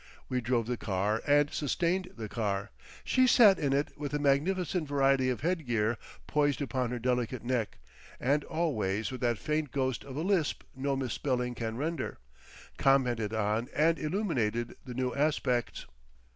We 0.29 0.41
drove 0.41 0.65
the 0.65 0.77
car 0.77 1.21
and 1.27 1.51
sustained 1.51 2.09
the 2.17 2.27
car, 2.27 2.71
she 3.03 3.27
sat 3.27 3.59
in 3.59 3.71
it 3.71 3.95
with 3.95 4.15
a 4.15 4.17
magnificent 4.17 4.87
variety 4.87 5.29
of 5.29 5.41
headgear 5.41 5.95
poised 6.25 6.59
upon 6.59 6.89
her 6.89 6.97
delicate 6.97 7.43
neck, 7.43 7.77
and 8.19 8.43
always 8.45 9.11
with 9.11 9.21
that 9.21 9.37
faint 9.37 9.71
ghost 9.71 10.03
of 10.03 10.15
a 10.15 10.23
lisp 10.23 10.63
no 10.75 10.95
misspelling 10.95 11.53
can 11.53 11.77
render—commented 11.77 13.31
on 13.31 13.69
and 13.75 13.99
illuminated 13.99 14.75
the 14.83 14.95
new 14.95 15.13
aspects. 15.13 15.85